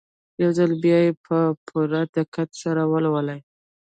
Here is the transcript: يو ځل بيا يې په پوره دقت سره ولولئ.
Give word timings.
يو 0.43 0.49
ځل 0.57 0.71
بيا 0.83 0.99
يې 1.05 1.11
په 1.25 1.37
پوره 1.67 2.01
دقت 2.15 2.49
سره 2.61 2.81
ولولئ. 2.91 3.39